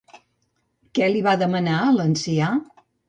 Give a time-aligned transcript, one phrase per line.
[0.99, 2.49] Què li va demanar a l'ancià?